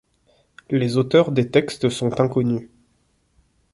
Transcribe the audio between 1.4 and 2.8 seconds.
textes sont inconnus.